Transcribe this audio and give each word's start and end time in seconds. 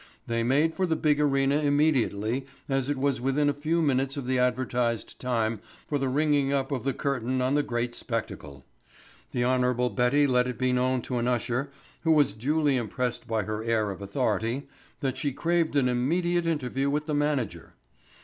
They 0.25 0.41
made 0.41 0.73
for 0.73 0.87
the 0.87 0.95
big 0.95 1.21
arena 1.21 1.57
immediately 1.59 2.47
as 2.67 2.89
it 2.89 2.97
was 2.97 3.21
within 3.21 3.51
a 3.51 3.53
few 3.53 3.83
minutes 3.83 4.17
of 4.17 4.25
the 4.25 4.39
advertised 4.39 5.19
time 5.19 5.61
for 5.87 5.99
the 5.99 6.09
ringing 6.09 6.51
up 6.51 6.71
of 6.71 6.85
the 6.85 6.91
curtain 6.95 7.39
on 7.39 7.53
the 7.53 7.61
great 7.61 7.93
spectacle. 7.93 8.65
The 9.31 9.43
Hon. 9.45 9.89
Betty 9.93 10.25
let 10.25 10.47
it 10.47 10.57
be 10.57 10.71
known 10.73 11.03
to 11.03 11.17
an 11.19 11.27
usher, 11.27 11.69
who 12.03 12.13
was 12.13 12.33
duly 12.33 12.77
impressed 12.77 13.27
by 13.27 13.43
her 13.43 13.63
air 13.63 13.91
of 13.91 14.01
authority, 14.01 14.67
that 15.01 15.19
she 15.19 15.31
craved 15.31 15.75
an 15.75 15.87
immediate 15.87 16.47
interview 16.47 16.89
with 16.89 17.05
the 17.05 17.13
manager. 17.13 17.75